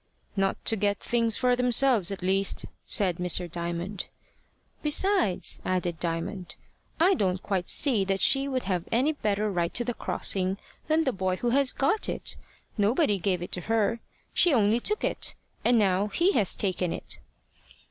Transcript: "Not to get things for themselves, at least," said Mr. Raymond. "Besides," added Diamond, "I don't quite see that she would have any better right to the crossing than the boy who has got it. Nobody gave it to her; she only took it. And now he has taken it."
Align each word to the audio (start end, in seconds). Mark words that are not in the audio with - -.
"Not 0.35 0.57
to 0.65 0.75
get 0.75 0.99
things 0.99 1.37
for 1.37 1.55
themselves, 1.55 2.09
at 2.09 2.23
least," 2.23 2.65
said 2.83 3.17
Mr. 3.17 3.55
Raymond. 3.55 4.07
"Besides," 4.81 5.61
added 5.63 5.99
Diamond, 5.99 6.55
"I 6.99 7.13
don't 7.13 7.43
quite 7.43 7.69
see 7.69 8.03
that 8.05 8.19
she 8.19 8.47
would 8.47 8.63
have 8.63 8.85
any 8.91 9.11
better 9.13 9.51
right 9.51 9.71
to 9.75 9.83
the 9.85 9.93
crossing 9.93 10.57
than 10.87 11.03
the 11.03 11.13
boy 11.13 11.35
who 11.35 11.51
has 11.51 11.71
got 11.71 12.09
it. 12.09 12.35
Nobody 12.79 13.19
gave 13.19 13.43
it 13.43 13.51
to 13.51 13.61
her; 13.61 13.99
she 14.33 14.51
only 14.51 14.79
took 14.79 15.03
it. 15.03 15.35
And 15.63 15.77
now 15.77 16.07
he 16.07 16.31
has 16.31 16.55
taken 16.55 16.91
it." 16.91 17.19